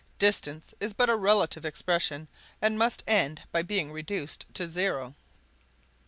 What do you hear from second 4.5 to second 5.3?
to zero."